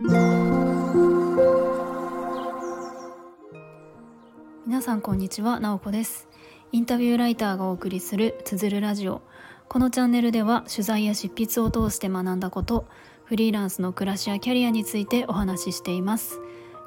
[0.00, 0.12] 皆
[4.80, 6.28] さんこんにちは、なおこです。
[6.70, 9.22] インタビューライターがお送りするつづるラジオ。
[9.66, 12.86] このチャンネルでは取材や執筆を通して学んだこと
[13.24, 16.38] フリーランスの暮らしやキャリアについてお話ししています。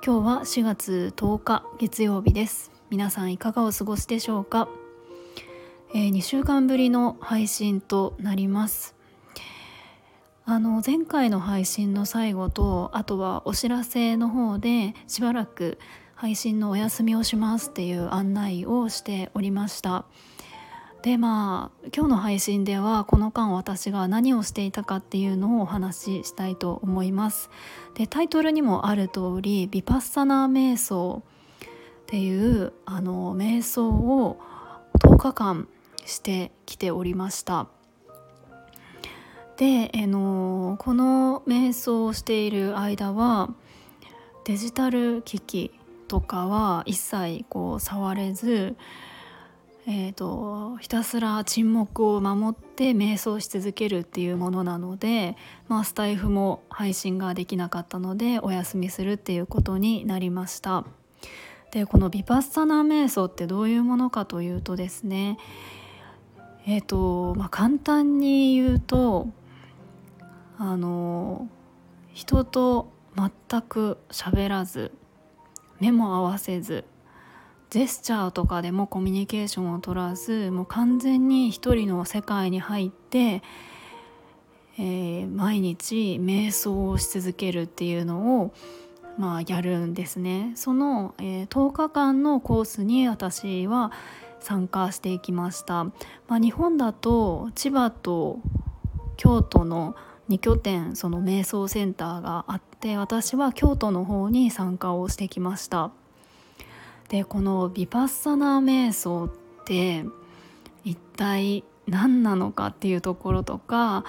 [0.06, 2.72] 今日は4月10日月曜日です。
[2.90, 4.70] 皆さんいかがお過ごしでしょうか、
[5.94, 9.01] えー、2週間ぶりの配信となります。
[10.52, 15.80] あの前回の配信の最後とあとはお知らせの方でしばらく
[16.14, 20.04] 配信のお休みをしますっていう案内をしておりました。
[21.04, 27.50] でまあ今日の配信ではこの間私が何をしていたかっていうのをお話ししたいと思います。
[27.96, 31.24] でタイトルにもある通りヴィパッサナー瞑想
[31.62, 34.38] っていうあの瞑想を
[35.00, 35.68] 10日間
[36.06, 37.68] してきておりました。
[39.58, 43.54] で、えのこの瞑想をしている間は
[44.44, 45.72] デジタル機器
[46.08, 48.76] とかは一切こう触れず、
[49.88, 60.86] えーと、ひたすら沈黙を守って瞑想し続けるっていうものなので、まあ、スタイフも配信ができなかったのでお休みするっていうことになりました。
[61.72, 65.38] でこのヴィパッサナー瞑想ってどういうものかというとですね
[66.66, 69.30] えっ、ー、とまあ簡単に言うと
[70.64, 71.50] あの
[72.14, 74.92] 人と全く喋らず
[75.80, 76.86] 目も合わせず
[77.72, 83.42] ジェスチャーとかでもコミュニケーションを取らずもう完全に一人の世界に入って、
[84.78, 88.54] えー、毎日瞑想をし続けるっていうのを
[89.18, 90.54] まあやるんですね。
[90.56, 93.92] その、えー、10日間のコースに私は
[94.40, 98.40] 参加していきました、まあ、日本だと千葉と
[99.18, 99.96] 京都の
[100.32, 105.92] 2拠点その瞑想センターがあって私は京都の方に参加をしてきました
[107.10, 109.30] でこのヴィパッサナー瞑想っ
[109.66, 110.06] て
[110.86, 114.06] 一体何なのかっていうところとか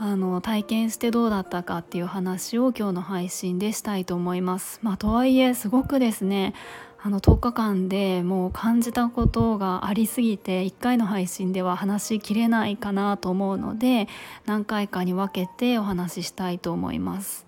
[0.00, 4.80] あの体験してどうだったかっていう話を今日の配信でしたいと思います。
[4.82, 6.54] まあ、とはいえすごくですね
[7.02, 14.06] あの10日間でもう感じたことがありすぎて1回の配信では話しきれないかなと思うので
[14.44, 17.46] 何回かに分けてお話ししたいと思います。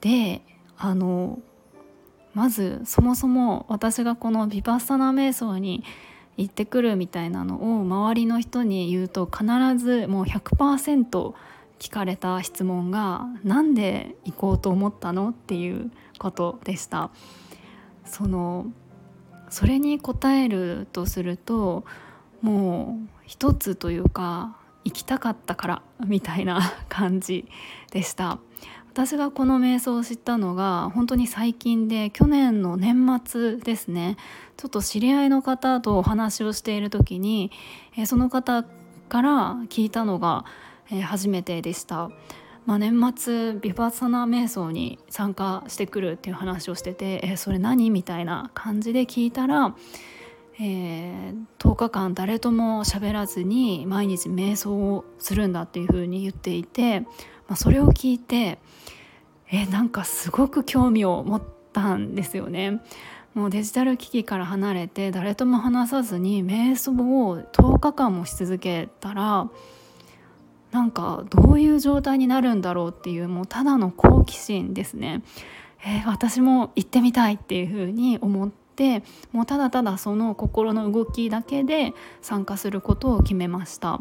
[0.00, 0.42] で
[0.76, 1.38] あの
[2.34, 5.82] まずそもそも私がこのヴィパッサナ瞑想に
[6.36, 9.44] 行ってくるみたいなのを周りの人に言うと必
[9.78, 11.32] ずもう100%
[11.78, 17.10] 聞かれた質問が「なんで行こうと思ったの?」っていうことでした。
[18.04, 18.66] その
[19.50, 21.84] それに答えるとすると
[22.42, 27.46] もう一つというか行きたかったからみたいな 感じ
[27.90, 28.38] でした。
[28.92, 34.16] 私がこの瞑想を知ったのが本当に最近で去年の年末ですね。
[34.56, 37.50] ちょっと知り合いの方とお話をしている時に
[38.06, 38.64] その方
[39.08, 40.44] から聞いたのが
[41.02, 42.10] 初めてでした。
[42.66, 49.74] まあ、年末ヴィパッサナ瞑想に参加してくるっていう話をしてて「えそれ何?」みたいな感じで聞いたら、
[50.58, 57.08] えー、10日間誰とも喋らずに毎日瞑想をするんだっていうふうに言っていて、ま
[57.50, 58.58] あ、それを聞いて
[59.50, 61.42] えなんかすごく興味を持っ
[61.72, 62.80] たんですよね。
[63.34, 69.48] もうデジタル機器から離れて誰とも話さずに瞑想を10日間もし続けたら
[70.74, 75.22] なんかどういう状態になるんだろうっていうもうただの好奇心ですね、
[75.86, 81.92] えー、私も行ってみたいっていうふうに思ってもうただただその心の動きだけで
[82.22, 84.00] 参加することを決めました。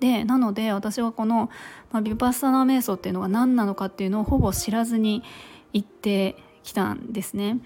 [0.00, 1.50] でなので私はこの、
[1.92, 5.22] まあ、ビパッサナー瞑想っていうのが何なのかっていうのをほぼ知らずに
[5.72, 7.58] 行ってきたんですね。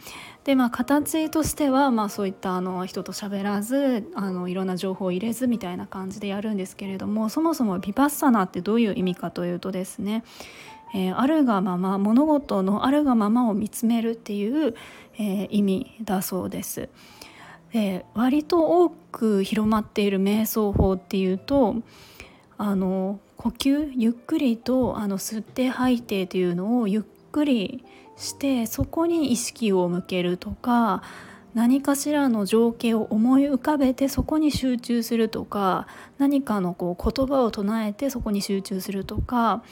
[0.44, 10.22] でまあ形としては、まあ、そういったあの人と喋らずあのいろんな情報を入れずみたいな感じでやるんですけれどもそもそもビパッサナってどういう意味かというとですね、
[10.94, 14.74] えー、あるがまま物事のあるがままを見つめるっていう、
[15.18, 16.88] えー、意味だそうです。
[17.72, 21.76] で割と多く広まっている瞑想法っていうと
[22.56, 27.02] あの呼吸ゆっくりとあの吸って吐いてというのをゆっ
[27.34, 27.84] くり
[28.16, 31.02] してそこに意識を向けるとか
[31.52, 35.88] 何かしらの情景を思い浮かべてそこに集中するとか
[36.18, 39.64] 何かのこう言葉を唱えてそこに集中するとか、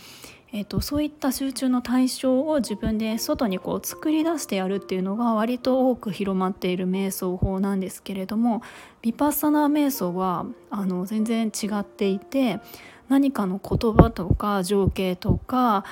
[0.53, 8.63] えーと、そういった集中の対象を自分で外にこう作り出してやるっていうのが割と多く広まっている瞑想法なんですけれども
[9.03, 12.61] ヴィパッサナー瞑想はあの全然違っていて
[13.09, 15.85] 何かの言葉とか情景とか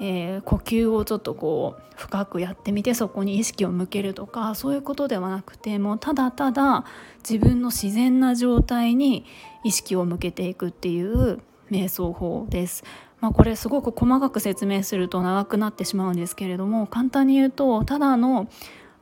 [0.00, 6.84] えー、呼吸をちょっとこう深くやってみてそこに意識を向けるとかそういうことではなくてもうただただ
[7.28, 9.24] 自分の自然な状態に
[9.62, 12.84] 意識を向けていくっていう瞑想法です。
[13.20, 18.48] まあ、これすごく細かく説明すると長くなってしまうんですけれども簡単に言うとただの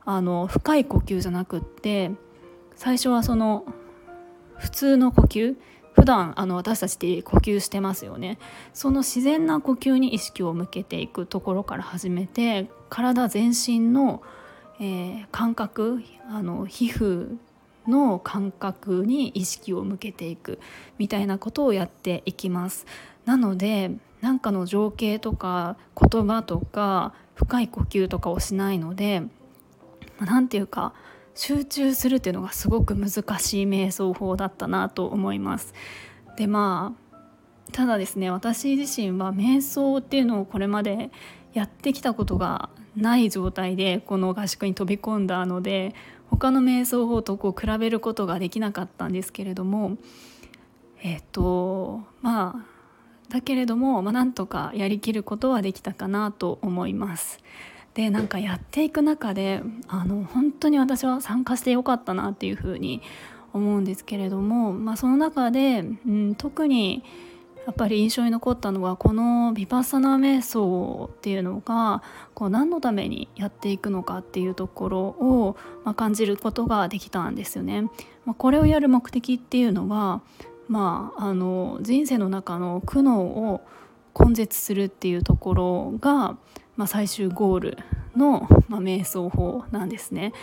[0.05, 2.11] あの深い呼吸じゃなくって
[2.75, 3.65] 最初はその
[4.57, 5.55] 普通の呼吸
[5.93, 8.39] 普段あの私たちって呼吸してますよね。
[8.73, 14.21] その自然な呼吸に意識を向けていくところから始めて体全身の、
[14.79, 17.37] えー、感覚あの皮膚
[17.87, 20.59] の感覚に意識を向けていく
[20.97, 22.85] みたいなことをやっていきます。
[23.25, 23.91] なので
[24.21, 29.23] 何かの情景とか言葉とか深い呼吸とかをしないので
[30.19, 30.93] 何て言うか
[31.35, 35.73] 集中するっていうのがすごく難しい瞑想法だったなと思います。
[36.37, 37.17] でまあ
[37.71, 41.11] ただですね私自身は瞑想っていうのをこれまで
[41.53, 45.95] やってきたことがない状態でこの合宿に飛び込んだので
[46.27, 49.97] 他の瞑想法とこう比べることができなかったんですけれども
[51.01, 52.73] えっ、とまあ
[53.29, 57.39] だけれども、まあ、なんとかやりきることはできたかなと思います。
[57.93, 63.01] でなんかやっていく中であの本当に私は参加してよかったなっていうふうに
[63.53, 67.03] 思うんですけれども、まあ、その中で、うん、特に
[67.65, 72.03] やっぱり印象に残ったのはこのヴィパッサナー瞑想っていうのが
[72.33, 75.55] こう何のためにやっていくのかっていうところを、
[75.85, 77.83] まあ、感じることができたんですよね。
[78.25, 80.21] まあ、これをやる目的っていうのは、
[80.67, 83.61] まあ、あの人生の中の苦悩を
[84.19, 86.37] 根絶するっていうところが、
[86.75, 87.77] まあ、最終ゴール
[88.15, 90.33] の、まあ、瞑想法なんですね。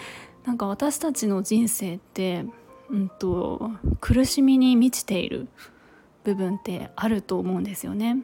[0.44, 2.44] なんか私たちの人生って、
[2.90, 5.48] うんと、苦しみに満ちている
[6.24, 8.18] 部分ってあると思うんですよね。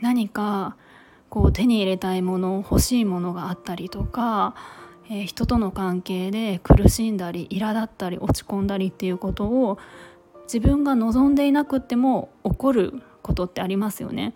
[0.00, 0.76] 何か
[1.30, 4.54] こう手に入れたいもの欲しいものがあったりとか、
[5.10, 9.78] えー、人との関係で苦しんだり苛立ったり落ち込んだりっていうことを
[10.44, 14.34] 自分が望んでいなくても起こることってありますよね。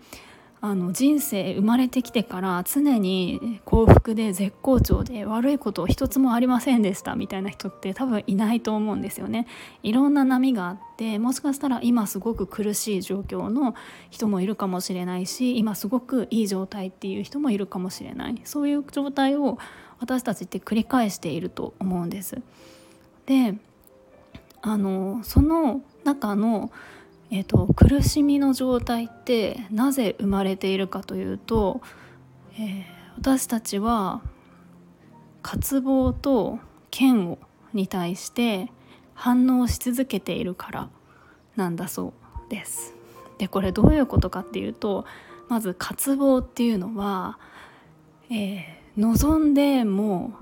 [0.61, 9.47] あの人生生まれてきてから常に幸福で絶好調で悪いこと一つもありませんでしたみたいな人って多分いないと思うんですよね。
[9.83, 13.73] いろんな波があってもしかしたら今すごく苦しい状況の
[14.09, 19.57] 人もいるかもしれないし今すごくいい状態っていう人もいるかもしれないそういう状態を
[19.99, 22.41] 私たちって繰り返していると思うんです。
[23.25, 23.55] で
[24.61, 26.69] あのその中の
[27.31, 31.81] えーと、苦しみの状態ってなぜ生まれているかというと、
[32.53, 32.83] えー、
[33.17, 34.21] 私たちは
[35.43, 36.59] 渇望と
[36.97, 37.39] 嫌悪
[37.73, 38.71] に対して
[39.13, 40.89] 反応し続けているから
[41.55, 42.13] なんだそ
[42.47, 42.95] うです。
[43.37, 45.05] でこれどういうことかっていうと
[45.49, 47.37] まず渇望っていうのは、
[48.31, 50.33] えー、望んでも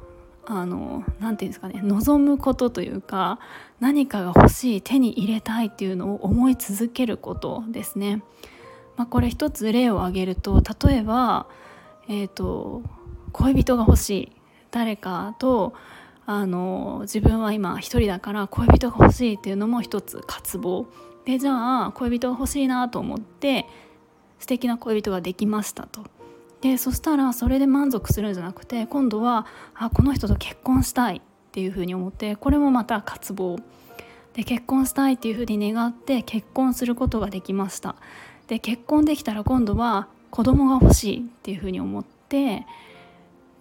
[0.49, 3.39] あの何て言うんですかね望むことというか
[3.81, 8.23] 何かが欲しい手に入れたいっていうのを思い続けることですね。
[8.95, 11.47] まあ、これ一つ例を挙げると例えば、
[12.07, 12.81] えーと、
[13.31, 14.31] 恋人が欲しい
[14.71, 15.73] 誰かと
[16.25, 20.87] あの自分は今一人だから恋人が欲しいっていうのも一つ渇望
[21.25, 23.65] でじゃあ恋人が欲しいなと思って
[24.39, 26.16] 素敵な恋人ができましたと。
[26.71, 31.21] でそしたらそれで満足するんじゃなくて今度はあこの人と結婚したいっ
[31.51, 33.57] ていうふうに思ってこれもまた渇望。
[34.33, 37.95] で結婚したいっていうふうに願って結婚することができました。
[38.47, 42.67] で結婚できたら今度は子供が欲しいっていうふうに思って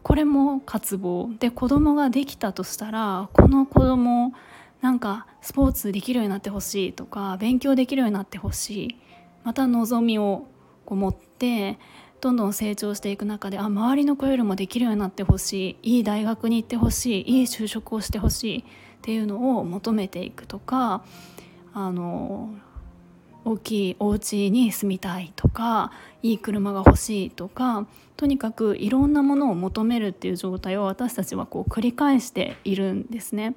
[0.03, 1.31] これも渇望。
[1.39, 4.35] で子供ができたとしたらこの子供
[4.81, 8.97] なんかスポーツできるようになってほしいとか勉強できるようになってほしい。
[9.45, 10.49] また望みを
[10.85, 11.79] こう持って
[12.21, 18.63] どんどん成長していく中であ周りの子よりもできるようになってほしいいい大学に行ってほしいいい就職をしてほしいっ
[19.03, 21.05] ていうのを求めていくとか
[21.73, 22.55] あの
[23.45, 25.93] 大きいお家に住みたいとか
[26.23, 33.55] いい車が欲しいとかとにかくいろんなものを求めるっていう状態を私たちはこう繰り返しているんですね。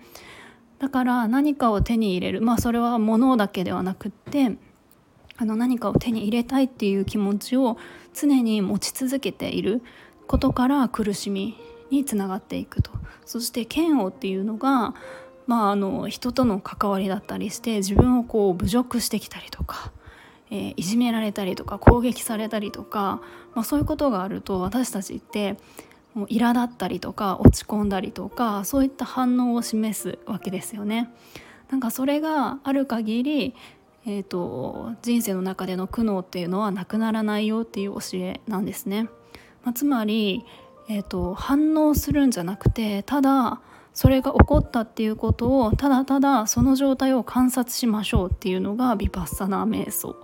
[0.78, 4.58] だから何かを手に入れるまあそれは物だけではなくって
[5.42, 7.78] あの何かを手に入れたいっていう気持ちを
[8.14, 9.82] 常に持ち続けている
[10.28, 11.56] ことから苦しみ
[11.90, 12.92] につながっていくと
[13.26, 14.94] そして嫌悪っていうのが、
[15.48, 19.94] まあ、あの人との関わりだったりして自分をこう侮辱してきたりとか、
[20.52, 23.22] えー、いじめられたりとか攻撃されたりとか、
[23.56, 25.56] まあ、そういうことがあると私たちって
[26.16, 31.14] もう苛立ったりとか落ち込んだりとかそういった反応を示すわけですよね。
[31.70, 33.56] なんかそれがある限り
[34.10, 39.04] えーと、人生の中での苦悩っていうのはなくならないよっていう教えなんですね。
[39.64, 40.44] まあ、つまり、
[40.90, 43.62] えーと、反応するんじゃなくてただ
[43.94, 50.16] それが起こったっていうことをただただその状態を観察しましょうっていうのがビパッサナー瞑想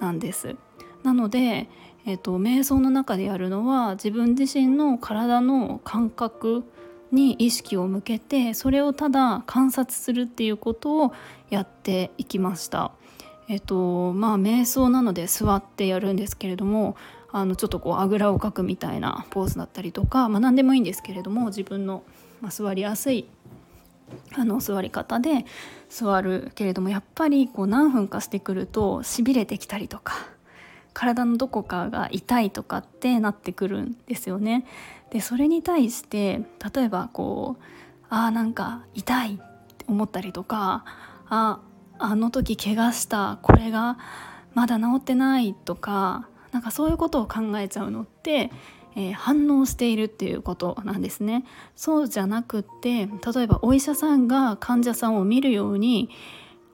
[0.00, 0.56] なんです。
[1.02, 1.68] なので、
[2.06, 6.64] えーと、瞑想の中でやるのは自分自身の体の感覚
[7.12, 11.12] に意識を向けてそれをただ観察するっていうことを
[11.50, 12.92] やっていきました。
[13.48, 16.96] えっとまあ瞑想なので座ってやるんですけれども
[17.30, 22.04] あのちょっとこうあぐらをかくみたいなポーズだったりとか、まあ、何でもいいんですけれども自分の、
[22.40, 23.26] まあ、座りやすい
[24.36, 25.44] あの座り方で
[25.88, 30.14] 座るけれどもやっぱりこう何分かしてくるとしびれてきたりとか
[30.92, 34.64] 体のどこかが痛いとかってなってくるんですよね。
[35.10, 36.42] でそれに対して
[36.74, 37.62] 例えばこう
[38.10, 39.42] あーなんか痛いって
[39.88, 40.84] 思ったりとか
[41.28, 41.58] あ
[41.98, 43.98] あの時怪我したこれが
[44.54, 48.50] まだ治ってないとかなんかそういうことを考えちゃうのって、
[48.94, 51.44] えー、反応しているっていうことなんですね。
[51.74, 56.10] そうじゃなくって例えばお医者さんが患者さんを見るように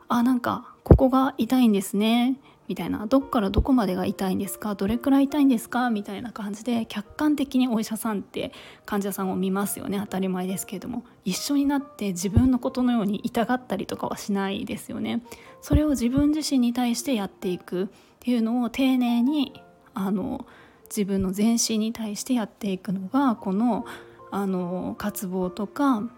[0.09, 2.37] あなんかここが痛いんですね
[2.71, 4.77] みたいなどっからどこまでが痛いんですか？
[4.77, 5.91] どれくらい痛いんですか？
[5.91, 8.53] みたいな感じで客観的にお医者さんって
[8.87, 9.99] 患者さんを見ますよね。
[9.99, 11.03] 当たり前ですけれども。
[11.25, 15.21] 一緒になって自分のことのように痛がったりとかはしないですよね。
[15.61, 17.85] それを自分自身に対してやっていく。
[17.85, 17.89] っ
[18.21, 19.61] ていうのを丁寧に
[19.95, 20.47] あの
[20.85, 23.85] 自分の全身に対してやっていくのがこの
[24.31, 26.09] あの渇望とか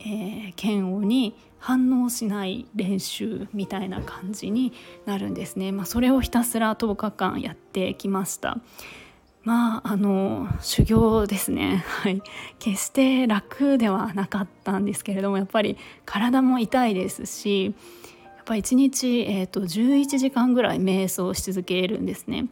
[0.00, 4.72] えー、嫌悪に反応しない練習みたいな感じに
[5.04, 5.72] なるんですね。
[5.72, 8.58] まあ、それをひたすら10日間やってきました。
[9.42, 12.22] まああの修行ですね、はい、
[12.58, 17.74] 決して楽ではなかったんですけれどもやっぱり体も痛いですし
[18.36, 22.48] やっぱ1日、えーと、11時間ぐらい瞑想し続けるんですね。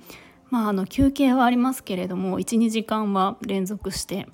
[0.51, 4.27] まあ、あの休憩はありますけれども12時間は連続して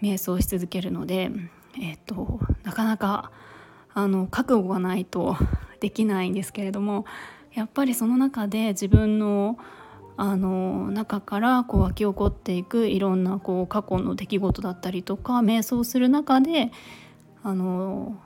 [0.00, 1.30] 瞑想し続けるので
[1.80, 3.30] えっ、となかなか
[3.94, 5.36] あの覚悟がないと
[5.80, 7.04] できないんですけれども
[7.54, 9.58] やっぱりその中で自分の
[10.16, 16.70] あの中からこう湧き起こっていくいろんなこう過去の出来事だったりとか瞑想する中で
[17.42, 18.16] あの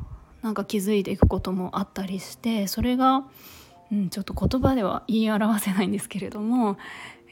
[0.43, 3.25] なんか気づいていくこともあったりしてそれが、
[3.93, 6.77] うん、ちょっと言葉では言い表せないんですけれども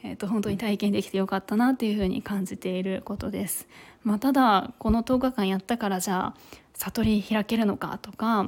[0.07, 3.67] えーと、本当に体験できてよかったなっていうふうに感じていることです。
[4.03, 6.35] まあ、ただこの10日間やったからじゃあ
[6.75, 8.47] 悟り開けるのかとか、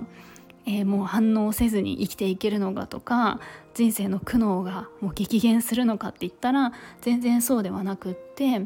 [0.66, 3.40] えー、もう反応せずに生きていけるのかとか
[3.72, 8.58] 人生の苦悩がもう激減するのかって言ったら全然そうではなくって、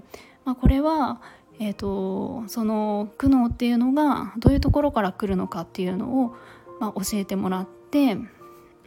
[0.45, 1.21] まあ、これは、
[1.61, 6.35] えーと、その苦悩っていうのがどういうところから来るのかっていうのを、
[6.81, 8.17] まあ、教えてもらって、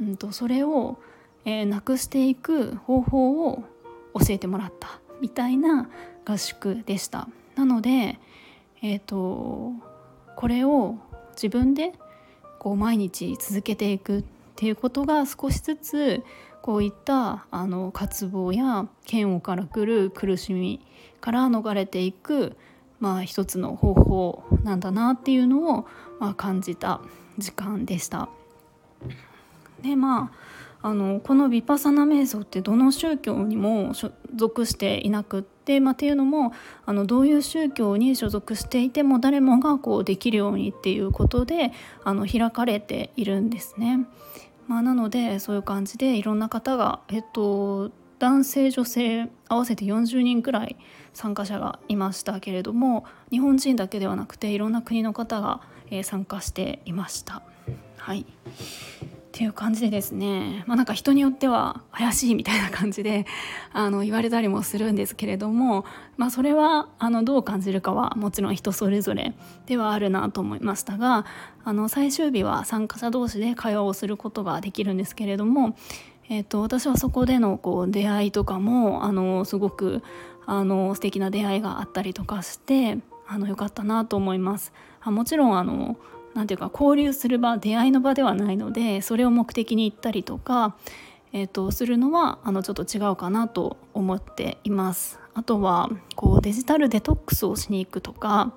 [0.01, 0.97] うんと、それを、
[1.45, 3.63] えー、なくしていく方法を
[4.13, 5.89] 教えてもらったみたいな
[6.25, 8.19] 合宿でしたなので
[8.81, 9.71] えっ、ー、と
[10.35, 10.97] これを
[11.31, 11.93] 自分で
[12.59, 14.23] こう毎日続けていくっ
[14.55, 16.23] ていうことが少しずつ
[16.61, 20.79] こういったあの渇望や嫌悪からくる苦しみ
[21.19, 22.55] から逃れていく、
[22.99, 25.87] まあ、一つの方法なんだなっていうのを、
[26.19, 27.01] まあ、感じた
[27.37, 28.29] 時間でした。
[29.81, 36.51] でまああのこのヴィパサナ瞑想ってどの宗教にも所属していなくって、まあ、っていうのも
[36.85, 41.71] あのどういう宗教に所属していても誰もがこうできるようにっていうことで
[42.03, 44.05] あの開かれているんですね。
[44.67, 50.75] まあ、なのでそういう感じでいろんな方が、えっと、男性女性合わせて40人くらい
[51.13, 55.61] 参加者がいましたけれども日本人だけではなくていろんな国の方が、
[56.01, 57.43] 参加していました。
[57.97, 58.25] はい
[59.33, 63.25] っていう感じでですね、まあ、なんか人によっては怪しいみたいな感じで
[63.73, 65.85] あの言われたりもするんですけれども、
[66.17, 69.33] まあ、それはあのどう感じるかはもちろん人それぞれ
[69.65, 71.25] ではあるなと思いましたが
[71.63, 75.75] あの最終日は参加者同士で会話をすることができるんですけれども、
[76.29, 80.03] えーと、私はそこでのこう出会いとかもあのすごく
[80.45, 84.73] あの素敵な出会いがあったりとかしてあのよかったなと思います。
[85.01, 85.97] あもちろんあの
[86.33, 90.75] 何ていうか交流する場出会いの場ではないのでそれを目的に行ったりとか、
[91.31, 95.19] えーと、するのはあのちょっと違うかなと思っています。
[95.35, 98.53] あとはこうデジタルデトックスをしに行くとか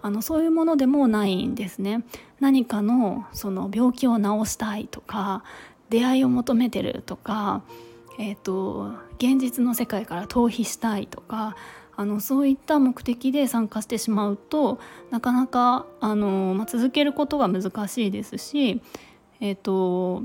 [0.00, 2.04] あのそういうものでもないんですね。
[2.38, 5.42] 何かのその病気を治したいとか
[5.88, 7.62] 出会いを求めてるとか、
[8.18, 11.54] えーと現実の世界から逃避したいとか
[12.00, 14.80] あのそういった目的で参加してしまうと
[15.10, 18.80] なかなかあの、まあ、続けることが難しいですし
[19.38, 20.22] えっ、ー、と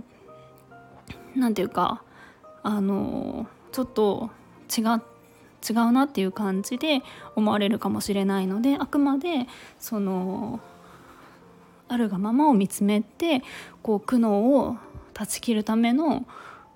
[1.36, 2.02] 何て言うか
[2.64, 4.30] あのちょっと
[4.74, 4.84] 違
[5.70, 7.02] 違うなっていう感じで
[7.36, 9.46] 思われるかもしれないのであくまで
[9.78, 10.62] その
[11.90, 13.44] あるがままを見つめて
[13.84, 14.78] こう苦悩を
[15.14, 16.26] 断ち切るための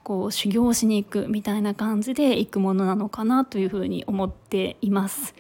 [0.10, 5.36] こう修行しに行くみたいな感じで行くものなのかなというふうに思っています。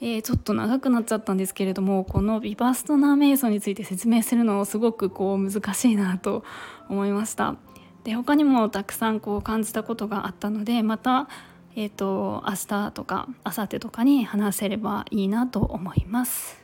[0.00, 6.44] えー、ちょっと長くなっちゃったんですけれどもこのビバストナー瞑想について説明するのすごくこう難しいなと
[6.88, 7.56] 思いました。
[8.04, 11.28] で他にもたくさんこう感じたことがあったのでまた、
[11.74, 16.62] えーと、明日とか明後日とかに話せればいいなと思います。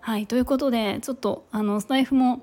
[0.00, 2.42] はいということでちょっとあのスタイフも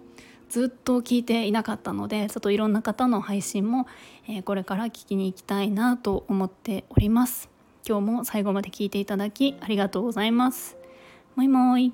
[0.49, 3.85] ずっと聞いていなかったのでちょっといろんな方の配信も、
[4.29, 7.50] えこれから聞きに行きたいなと思っております。
[7.88, 10.75] 今日も最後まで聞いていただきありがとうございます。
[11.36, 11.93] もいもい。